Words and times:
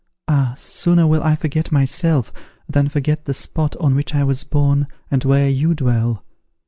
Ah! 0.27 0.55
sooner 0.57 1.05
will 1.05 1.21
I 1.21 1.35
forget 1.35 1.71
myself, 1.71 2.33
than 2.67 2.89
forget 2.89 3.25
the 3.25 3.35
spot 3.35 3.75
on 3.79 3.93
which 3.93 4.15
I 4.15 4.23
was 4.23 4.43
born 4.43 4.87
and 5.11 5.23
where 5.23 5.47
you 5.47 5.75
dwell! 5.75 6.23